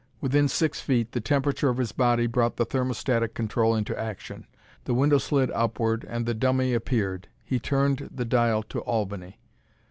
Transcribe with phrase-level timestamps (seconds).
[0.19, 4.47] Within six feet, the temperature of his body brought the thermostatic control into action;
[4.85, 7.27] the window slid upward and the dummy appeared.
[7.43, 9.37] He turned the dial to Albany.